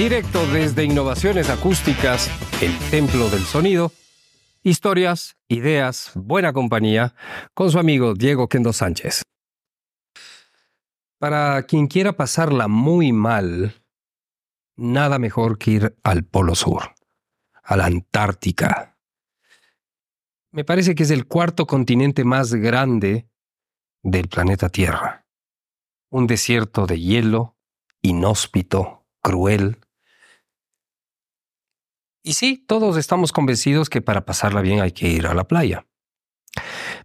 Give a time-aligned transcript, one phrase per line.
[0.00, 2.30] Directo desde Innovaciones Acústicas,
[2.62, 3.92] el Templo del Sonido.
[4.62, 7.14] Historias, ideas, buena compañía,
[7.52, 9.20] con su amigo Diego Kendo Sánchez.
[11.18, 13.74] Para quien quiera pasarla muy mal,
[14.74, 16.94] nada mejor que ir al Polo Sur,
[17.62, 18.96] a la Antártica.
[20.50, 23.28] Me parece que es el cuarto continente más grande
[24.02, 25.26] del planeta Tierra.
[26.08, 27.58] Un desierto de hielo,
[28.00, 29.76] inhóspito, cruel,
[32.22, 35.86] y sí, todos estamos convencidos que para pasarla bien hay que ir a la playa.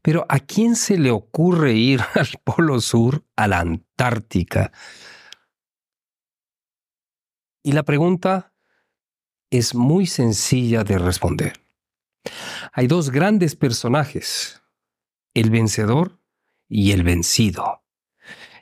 [0.02, 4.72] Pero ¿a quién se le ocurre ir al Polo Sur, a la Antártica?
[7.64, 8.54] Y la pregunta
[9.50, 11.66] es muy sencilla de responder.
[12.73, 14.62] Hay dos grandes personajes,
[15.34, 16.20] el vencedor
[16.68, 17.84] y el vencido,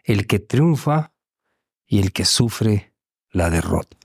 [0.03, 1.13] el que triunfa
[1.85, 2.93] y el que sufre
[3.29, 3.97] la derrota.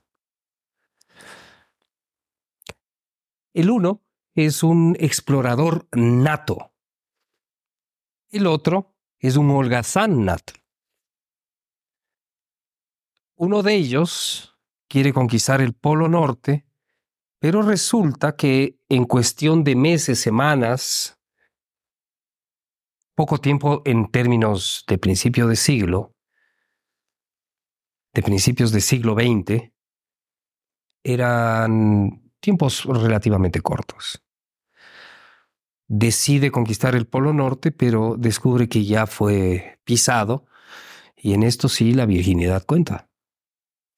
[3.58, 4.04] El uno
[4.36, 6.72] es un explorador nato.
[8.30, 10.52] El otro es un holgazán nato.
[13.34, 14.56] Uno de ellos
[14.86, 16.68] quiere conquistar el Polo Norte,
[17.40, 21.18] pero resulta que en cuestión de meses, semanas,
[23.16, 26.14] poco tiempo en términos de principio de siglo,
[28.14, 29.72] de principios del siglo XX,
[31.02, 34.24] eran tiempos relativamente cortos.
[35.86, 40.46] Decide conquistar el Polo Norte, pero descubre que ya fue pisado
[41.14, 43.10] y en esto sí la virginidad cuenta.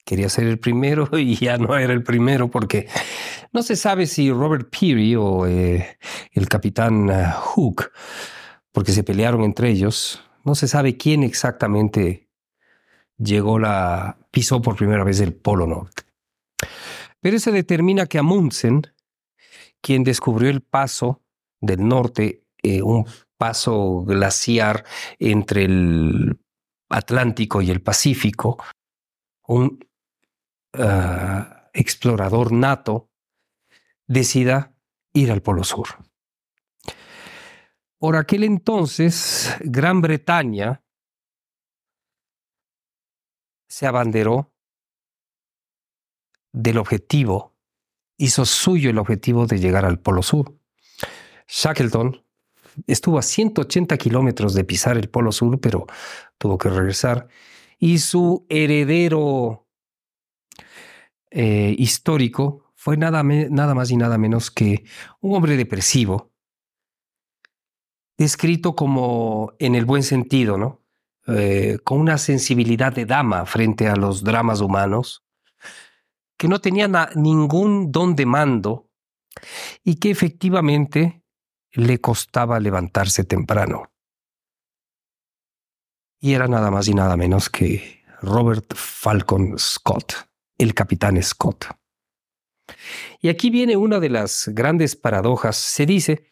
[0.05, 2.89] Quería ser el primero y ya no era el primero porque
[3.53, 5.97] no se sabe si Robert Peary o eh,
[6.33, 7.93] el capitán eh, Hook,
[8.73, 12.29] porque se pelearon entre ellos, no se sabe quién exactamente
[13.17, 16.10] llegó la pisó por primera vez el Polo Norte.
[17.21, 18.83] Pero se determina que Amundsen,
[19.81, 21.23] quien descubrió el paso
[21.61, 23.07] del norte, eh, un
[23.37, 24.85] paso glaciar
[25.19, 26.39] entre el
[26.89, 28.63] Atlántico y el Pacífico,
[29.47, 29.87] un
[30.75, 33.11] ah, explorador nato,
[34.07, 34.75] decida
[35.13, 35.89] ir al Polo Sur.
[37.99, 40.83] Por aquel entonces, Gran Bretaña
[43.69, 44.50] se abanderó
[46.53, 47.55] del objetivo,
[48.17, 50.55] hizo suyo el objetivo de llegar al Polo Sur.
[51.49, 52.23] Shackleton
[52.87, 55.87] estuvo a 180 kilómetros de pisar el Polo Sur, pero
[56.39, 57.29] tuvo que regresar.
[57.79, 59.67] Y su heredero
[61.31, 64.85] eh, histórico fue nada, nada más y nada menos que
[65.21, 66.33] un hombre depresivo,
[68.17, 70.83] descrito como en el buen sentido, ¿no?
[71.27, 75.25] Eh, con una sensibilidad de dama frente a los dramas humanos,
[76.41, 78.89] que no tenía ningún don de mando
[79.85, 81.23] y que efectivamente
[81.73, 83.93] le costaba levantarse temprano.
[86.19, 90.15] Y era nada más y nada menos que Robert Falcon Scott,
[90.57, 91.67] el capitán Scott.
[93.21, 95.59] Y aquí viene una de las grandes paradojas.
[95.59, 96.25] Se dice,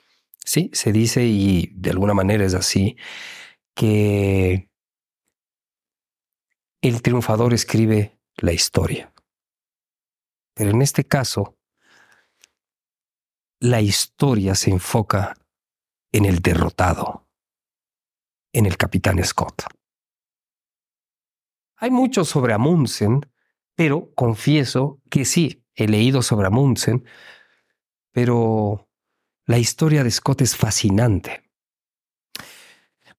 [0.43, 2.97] sí, se dice y de alguna manera es así,
[3.75, 4.71] que
[6.81, 9.13] el triunfador escribe la historia.
[10.59, 11.57] Pero en este caso,
[13.61, 15.37] la historia se enfoca
[16.11, 17.29] en el derrotado,
[18.53, 19.63] en el capitán Scott.
[21.77, 23.21] Hay mucho sobre Amundsen,
[23.77, 27.05] pero confieso que sí, he leído sobre Amundsen,
[28.11, 28.91] pero
[29.47, 31.49] la historia de Scott es fascinante.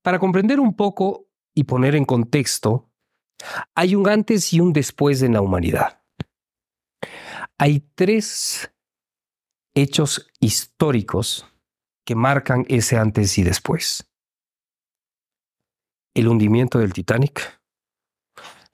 [0.01, 2.91] Para comprender un poco y poner en contexto,
[3.75, 5.98] hay un antes y un después en la humanidad.
[7.61, 8.71] Hay tres
[9.75, 11.45] hechos históricos
[12.05, 14.09] que marcan ese antes y después.
[16.13, 17.61] El hundimiento del Titanic,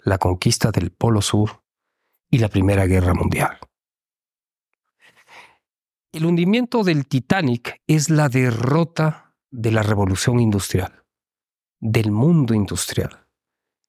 [0.04, 1.64] la conquista del Polo Sur
[2.30, 3.58] y la Primera Guerra Mundial.
[6.12, 11.04] El hundimiento del Titanic es la derrota de la revolución industrial,
[11.80, 13.26] del mundo industrial,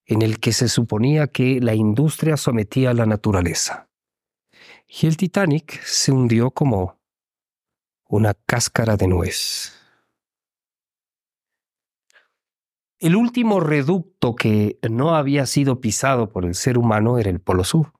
[0.07, 3.86] en el que se suponía que la industria sometía a la naturaleza
[4.87, 6.97] y el Titanic se hundió como
[8.05, 9.73] una cáscara de nuez.
[12.99, 17.63] El último reducto que no había sido pisado por el ser humano era el Polo
[17.63, 17.93] Sur.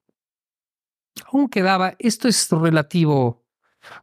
[1.26, 3.46] Aún quedaba, esto es relativo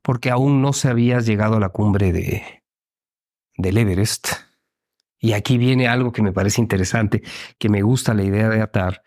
[0.02, 2.62] porque aún no se había llegado a la cumbre de,
[3.56, 4.28] del Everest.
[5.18, 7.22] Y aquí viene algo que me parece interesante,
[7.58, 9.02] que me gusta la idea de atar.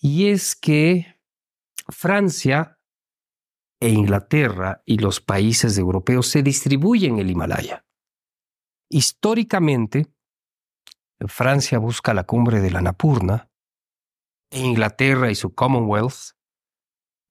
[0.00, 1.17] Y es que
[1.88, 2.78] Francia
[3.80, 7.84] e Inglaterra y los países europeos se distribuyen el Himalaya.
[8.88, 10.06] Históricamente,
[11.26, 13.50] Francia busca la cumbre de la Napurna,
[14.50, 16.34] e Inglaterra y su Commonwealth,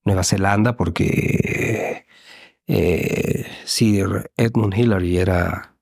[0.04, 2.06] Nueva Zelanda, porque
[2.66, 5.76] eh, Sir Edmund Hillary era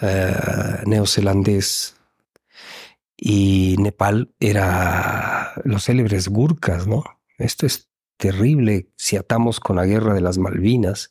[0.00, 1.96] eh, neozelandés
[3.16, 7.04] y Nepal era los célebres Gurkhas, ¿no?
[7.42, 11.10] Esto es terrible si atamos con la guerra de las Malvinas.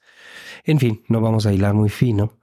[0.64, 2.40] En fin, no vamos a hilar muy fino.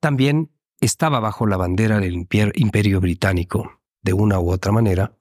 [0.00, 5.12] También estaba bajo la bandera del imperio británico, de una u otra manera.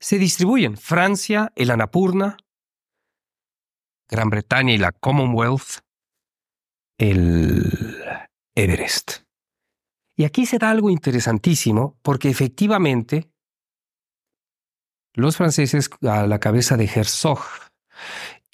[0.00, 2.36] Se distribuyen Francia, el Anapurna,
[4.08, 5.84] Gran Bretaña y la Commonwealth,
[6.98, 7.64] el
[8.56, 9.22] Everest.
[10.16, 13.29] Y aquí se da algo interesantísimo porque efectivamente
[15.14, 17.40] los franceses a la cabeza de Herzog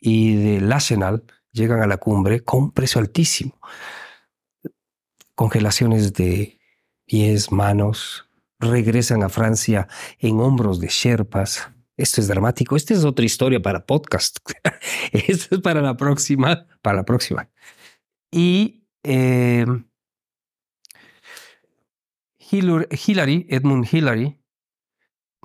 [0.01, 3.59] y de Lachenal llegan a la cumbre con un precio altísimo.
[5.35, 6.59] Congelaciones de
[7.07, 9.89] pies, manos, regresan a Francia
[10.19, 11.71] en hombros de sherpas.
[11.97, 12.77] Esto es dramático.
[12.77, 14.39] Esta es otra historia para podcast.
[15.13, 17.49] Esto es para la próxima, para la próxima.
[18.31, 19.65] Y eh,
[22.39, 24.39] Hillary, Edmund Hillary,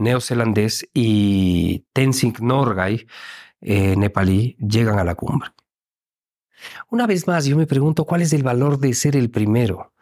[0.01, 3.07] neozelandés, y Tenzing Norgay,
[3.62, 5.51] eh, nepalí, llegan a la cumbre.
[6.89, 9.94] Una vez más, yo me pregunto cuál es el valor de ser el primero.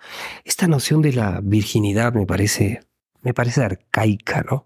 [0.44, 2.82] Esta noción de la virginidad me parece,
[3.22, 4.66] me parece arcaica, ¿no?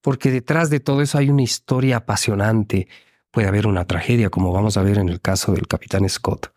[0.00, 2.88] Porque detrás de todo eso hay una historia apasionante.
[3.30, 6.52] Puede haber una tragedia, como vamos a ver en el caso del capitán Scott.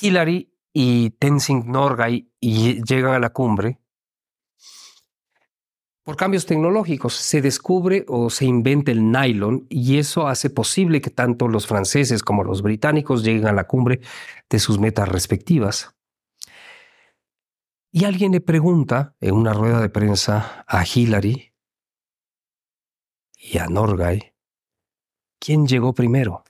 [0.00, 3.80] Hillary y Tenzing Norgay llegan a la cumbre,
[6.04, 11.08] por cambios tecnológicos se descubre o se inventa el nylon y eso hace posible que
[11.08, 14.00] tanto los franceses como los británicos lleguen a la cumbre
[14.50, 15.96] de sus metas respectivas.
[17.90, 21.54] Y alguien le pregunta en una rueda de prensa a Hillary
[23.38, 24.34] y a Norgay,
[25.38, 26.44] ¿quién llegó primero?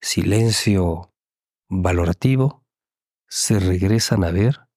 [0.00, 1.12] Silencio
[1.68, 2.64] valorativo,
[3.26, 4.69] se regresan a ver,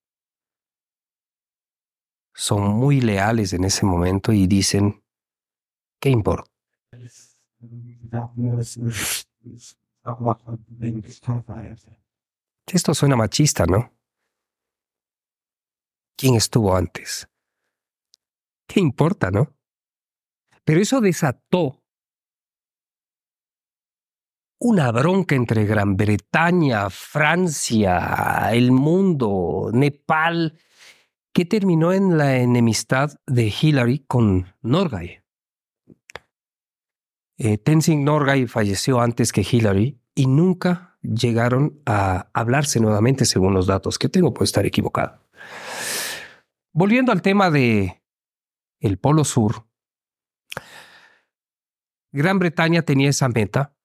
[2.34, 5.02] son muy leales en ese momento y dicen,
[6.00, 6.50] ¿qué importa?
[12.66, 13.92] Esto suena machista, ¿no?
[16.16, 17.28] ¿Quién estuvo antes?
[18.66, 19.54] ¿Qué importa, no?
[20.64, 21.84] Pero eso desató
[24.58, 30.58] una bronca entre Gran Bretaña, Francia, el mundo, Nepal,
[31.34, 35.20] que terminó en la enemistad de Hillary con Norgay.
[37.36, 43.66] Eh, Tenzing Norgay falleció antes que Hillary y nunca llegaron a hablarse nuevamente según los
[43.66, 45.20] datos que tengo, puede estar equivocado.
[46.72, 48.00] Volviendo al tema de
[48.78, 49.66] el Polo Sur,
[52.12, 53.76] Gran Bretaña tenía esa meta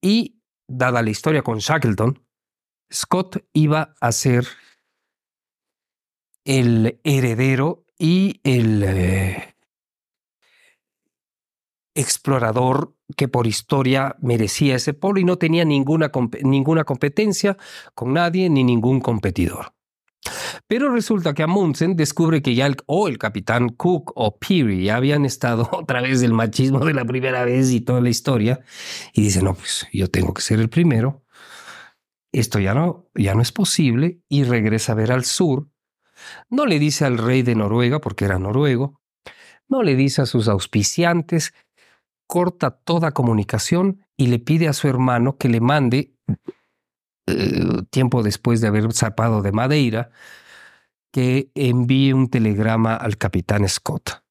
[0.00, 2.24] y, dada la historia con Shackleton,
[2.92, 4.46] Scott iba a ser
[6.44, 9.54] el heredero y el eh,
[11.94, 16.10] explorador que por historia merecía ese polo y no tenía ninguna,
[16.42, 17.56] ninguna competencia
[17.94, 19.72] con nadie ni ningún competidor.
[20.68, 24.96] Pero resulta que Amundsen descubre que ya el, o el capitán Cook o Peary ya
[24.96, 28.60] habían estado otra vez del machismo de la primera vez y toda la historia
[29.12, 31.24] y dice, no, pues yo tengo que ser el primero.
[32.32, 35.68] Esto ya no, ya no es posible y regresa a ver al sur.
[36.50, 39.00] No le dice al rey de Noruega, porque era noruego,
[39.68, 41.54] no le dice a sus auspiciantes,
[42.26, 46.14] corta toda comunicación y le pide a su hermano que le mande
[47.26, 50.10] eh, tiempo después de haber zarpado de Madeira,
[51.12, 54.22] que envíe un telegrama al capitán Scott.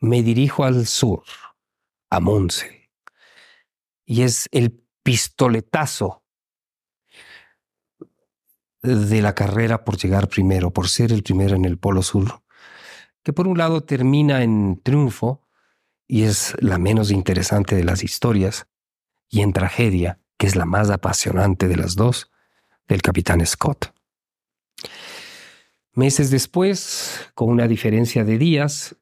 [0.00, 1.22] Me dirijo al sur,
[2.10, 2.90] a Monse,
[4.06, 6.24] y es el pistoletazo
[8.82, 12.42] de la carrera por llegar primero, por ser el primero en el Polo Sur,
[13.22, 15.46] que por un lado termina en triunfo
[16.06, 18.66] y es la menos interesante de las historias,
[19.28, 22.32] y en tragedia, que es la más apasionante de las dos,
[22.88, 23.94] del capitán Scott.
[25.94, 28.96] Meses después, con una diferencia de días,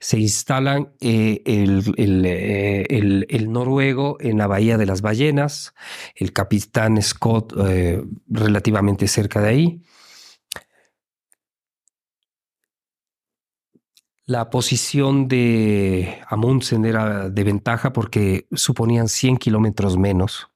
[0.00, 5.74] se instalan eh, eh, el, noruego en la Bahía de las Ballenas,
[6.14, 9.82] el capitán Scott eh, relativamente cerca de ahí.
[14.26, 20.50] La posición de Amundsen era de ventaja porque suponían 100 kilómetros menos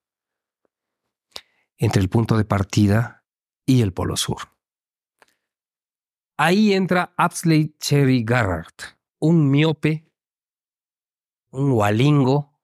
[1.78, 3.24] entre el punto de partida
[3.64, 4.59] y el polo sur.
[6.42, 8.72] Ahí entra Apsley Cherry Garrard,
[9.18, 10.06] un miope,
[11.50, 12.58] un walingo,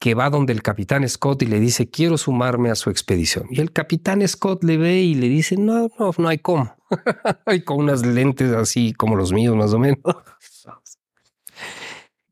[0.00, 3.46] que va donde el capitán Scott y le dice, quiero sumarme a su expedición.
[3.48, 6.74] Y el capitán Scott le ve y le dice, no, no, no hay cómo.
[7.46, 10.00] hay con unas lentes así como los míos, más o menos.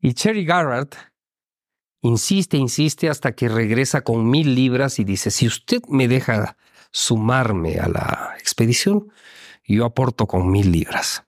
[0.01, 0.89] y Cherry Garrard
[2.01, 6.57] insiste, insiste hasta que regresa con mil libras y dice, si usted me deja
[6.91, 9.11] sumarme a la expedición,
[9.65, 11.23] yo aporto con mil libras.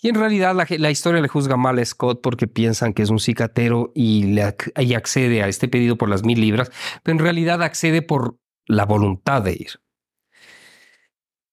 [0.00, 3.18] Y en realidad la, historia le juzga mal a Scott porque piensan que es un
[3.18, 6.70] cicatero y, le, y accede a este pedido por las mil libras,
[7.02, 9.80] pero en realidad accede por la voluntad de ir.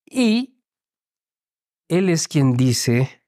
[0.05, 0.61] Y
[1.89, 3.23] él es quien dice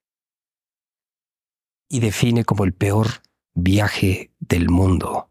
[1.89, 3.07] y define como el peor
[3.53, 5.29] viaje del mundo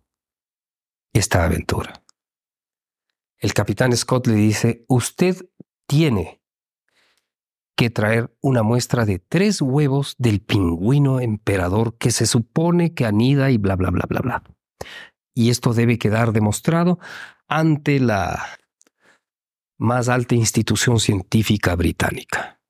[1.14, 2.02] esta aventura.
[3.38, 5.36] El capitán Scott le dice, usted
[5.86, 6.42] tiene
[7.76, 13.50] que traer una muestra de tres huevos del pingüino emperador que se supone que anida
[13.50, 14.42] y bla, bla, bla, bla, bla.
[15.32, 16.98] Y esto debe quedar demostrado
[17.46, 18.44] ante la
[19.78, 22.60] más alta institución científica británica.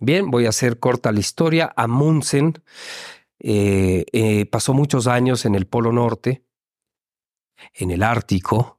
[0.00, 1.72] Bien, voy a hacer corta la historia.
[1.76, 2.62] Amundsen
[3.40, 6.44] eh, eh, pasó muchos años en el Polo Norte,
[7.74, 8.77] en el Ártico,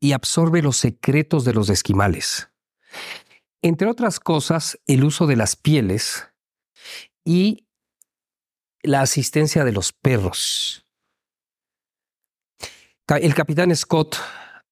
[0.00, 2.50] y absorbe los secretos de los esquimales.
[3.62, 6.28] Entre otras cosas, el uso de las pieles
[7.24, 7.66] y
[8.82, 10.86] la asistencia de los perros.
[13.06, 14.16] El capitán Scott,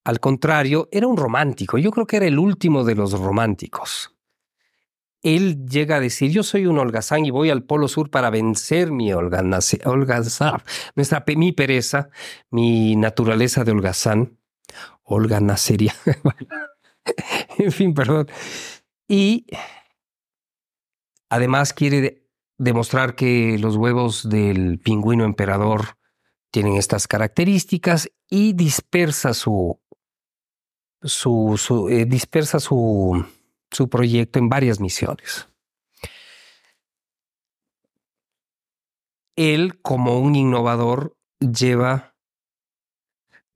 [0.04, 1.76] al contrario, era un romántico.
[1.76, 4.14] Yo creo que era el último de los románticos.
[5.22, 8.92] Él llega a decir, yo soy un holgazán y voy al Polo Sur para vencer
[8.92, 10.62] mi holgazán,
[10.94, 12.08] nuestra, mi pereza,
[12.50, 14.37] mi naturaleza de holgazán,
[15.08, 15.94] holganaceria.
[17.58, 18.28] en fin, perdón.
[19.08, 19.46] Y
[21.30, 25.96] además quiere demostrar que los huevos del pingüino emperador
[26.50, 29.80] tienen estas características y dispersa su,
[31.02, 33.24] su, eh, dispersa su,
[33.70, 35.48] su proyecto en varias misiones.
[39.36, 42.16] Él, como un innovador, lleva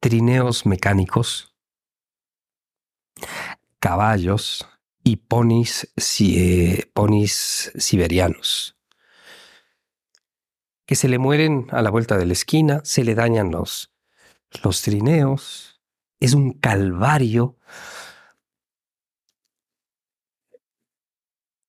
[0.03, 1.55] trineos mecánicos
[3.79, 4.67] caballos
[5.05, 8.77] y ponis, eh, ponis siberianos
[10.87, 13.95] que se le mueren a la vuelta de la esquina, se le dañan los,
[14.65, 15.81] los trineos,
[16.19, 17.57] es un calvario.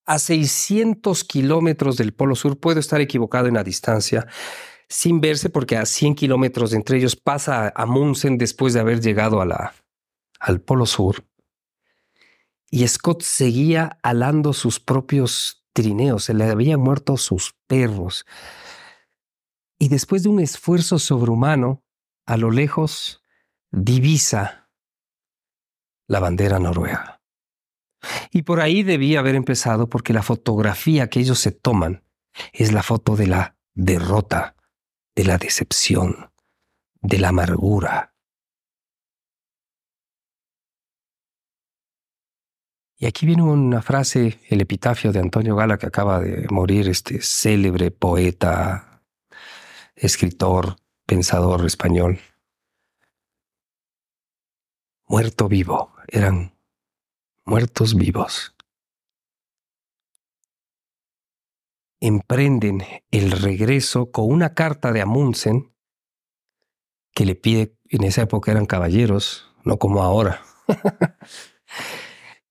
[0.05, 4.27] A 600 kilómetros del Polo Sur, puedo estar equivocado en la distancia,
[4.89, 9.41] sin verse porque a 100 kilómetros entre ellos pasa a Munsen después de haber llegado
[9.41, 11.25] al Polo Sur
[12.73, 18.25] y Scott seguía alando sus propios trineos, se le habían muerto sus perros.
[19.77, 21.83] Y después de un esfuerzo sobrehumano,
[22.25, 23.21] a lo lejos
[23.69, 24.71] divisa
[26.07, 27.21] la bandera noruega.
[28.31, 32.03] Y por ahí debía haber empezado porque la fotografía que ellos se toman
[32.53, 34.55] es la foto de la derrota,
[35.15, 36.31] de la decepción,
[37.01, 38.13] de la amargura,
[43.03, 47.21] Y aquí viene una frase, el epitafio de Antonio Gala, que acaba de morir, este
[47.21, 49.03] célebre poeta,
[49.93, 52.21] escritor, pensador español.
[55.05, 56.55] Muerto vivo, eran
[57.43, 58.55] muertos vivos.
[62.05, 65.73] Emprenden el regreso con una carta de Amundsen
[67.13, 70.41] que le pide, en esa época eran caballeros, no como ahora.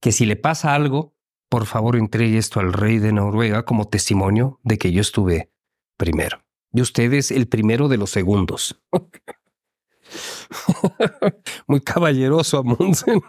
[0.00, 1.14] que si le pasa algo,
[1.50, 5.52] por favor entregue esto al rey de Noruega como testimonio de que yo estuve
[5.99, 6.42] primero.
[6.73, 8.82] Y usted es el primero de los segundos.
[11.66, 13.21] Muy caballeroso Amundsen.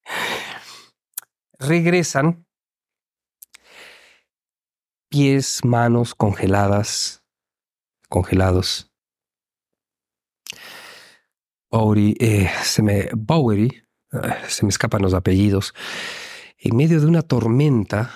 [1.58, 2.44] Regresan
[5.10, 7.22] pies, manos congeladas,
[8.08, 8.90] congelados.
[11.70, 13.82] Bowery, eh, se me, Bowery
[14.48, 15.74] se me escapan los apellidos,
[16.58, 18.12] en medio de una tormenta,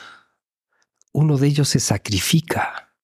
[1.12, 2.96] uno de ellos se sacrifica.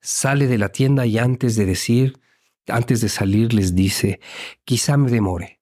[0.00, 2.20] Sale de la tienda y antes de decir,
[2.68, 4.20] antes de salir les dice,
[4.64, 5.60] quizá me demore,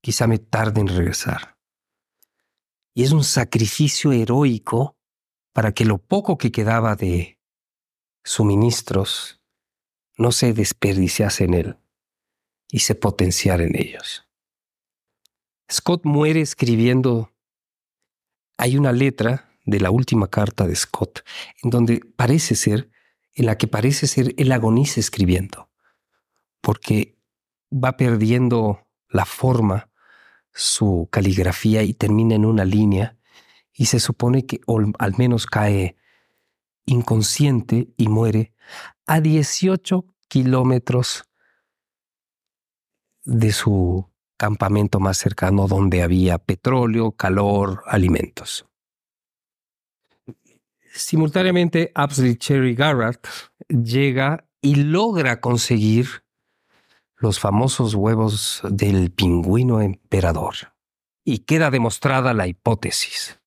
[0.00, 1.56] quizá me tarde en regresar.
[2.94, 4.95] Y es un sacrificio heroico
[5.56, 7.40] para que lo poco que quedaba de
[8.24, 9.40] suministros
[10.18, 11.76] no se desperdiciase en él
[12.70, 14.28] y se potenciara en ellos.
[15.72, 17.32] Scott muere escribiendo,
[18.58, 21.24] hay una letra de la última carta de Scott,
[21.62, 22.90] en donde parece ser,
[23.32, 25.70] en la que parece ser el agoniza escribiendo,
[26.60, 27.16] porque
[27.72, 29.90] va perdiendo la forma,
[30.52, 33.15] su caligrafía y termina en una línea
[33.76, 34.60] y se supone que
[34.98, 35.96] al menos cae
[36.86, 38.54] inconsciente y muere
[39.06, 41.24] a 18 kilómetros
[43.24, 48.66] de su campamento más cercano donde había petróleo, calor, alimentos.
[50.92, 53.26] Simultáneamente, Apsley Cherry Garrett
[53.68, 56.24] llega y logra conseguir
[57.16, 60.54] los famosos huevos del pingüino emperador.
[61.24, 63.40] Y queda demostrada la hipótesis.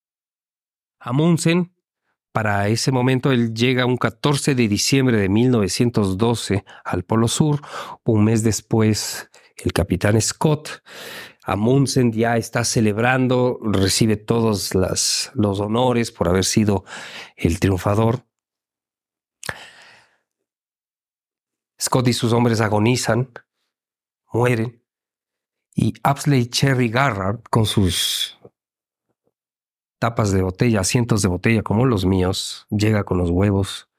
[1.00, 1.74] Amundsen,
[2.32, 7.62] para ese momento, él llega un 14 de diciembre de 1912 al Polo Sur.
[8.04, 10.84] Un mes después, el capitán Scott
[11.50, 16.86] Amundsen ya está celebrando, recibe todos los honores por haber sido
[17.36, 18.24] el triunfador.
[21.82, 23.32] Scott y sus hombres agonizan,
[24.32, 24.84] mueren,
[25.74, 28.38] y Apsley Cherry Garrard, con sus
[30.00, 33.90] tapas de botella, asientos de botella como los míos, llega con los huevos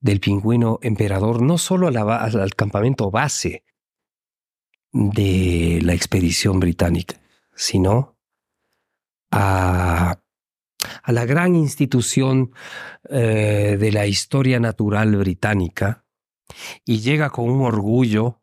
[0.00, 3.64] del pingüino emperador, no solo al campamento base,
[4.92, 7.20] de la expedición británica,
[7.54, 8.16] sino
[9.30, 10.20] a,
[11.02, 12.52] a la gran institución
[13.08, 16.04] eh, de la historia natural británica
[16.84, 18.42] y llega con un orgullo,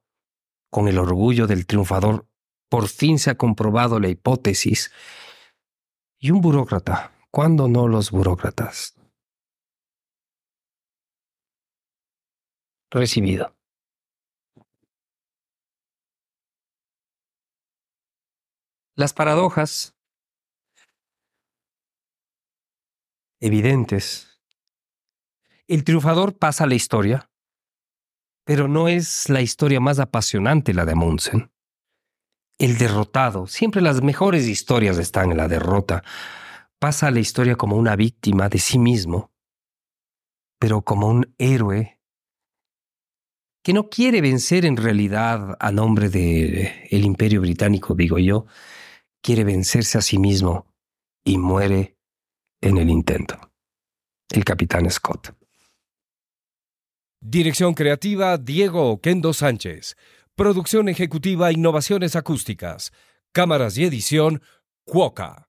[0.70, 2.28] con el orgullo del triunfador.
[2.70, 4.92] Por fin se ha comprobado la hipótesis.
[6.24, 8.96] Y un burócrata, ¿cuándo no los burócratas?
[12.90, 13.54] Recibido.
[18.96, 19.98] Las paradojas
[23.42, 24.40] evidentes.
[25.68, 27.30] El triunfador pasa la historia,
[28.46, 31.53] pero no es la historia más apasionante la de Amundsen.
[32.58, 36.04] El derrotado, siempre las mejores historias están en la derrota,
[36.80, 39.32] pasa la historia como una víctima de sí mismo,
[40.60, 42.00] pero como un héroe
[43.64, 48.46] que no quiere vencer en realidad a nombre del el imperio británico, digo yo,
[49.22, 50.68] quiere vencerse a sí mismo
[51.24, 51.98] y muere
[52.62, 53.40] en el intento.
[54.30, 55.34] El capitán Scott.
[57.22, 59.96] Dirección creativa Diego Oquendo Sánchez.
[60.36, 62.92] Producción ejecutiva Innovaciones Acústicas.
[63.34, 64.42] Cámaras y edición
[64.84, 65.48] Cuoca.